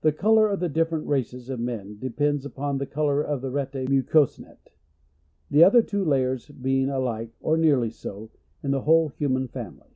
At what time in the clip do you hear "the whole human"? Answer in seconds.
8.72-9.46